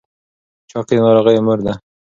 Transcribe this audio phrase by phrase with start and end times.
[0.71, 1.73] چاقي د ناروغیو مور ده.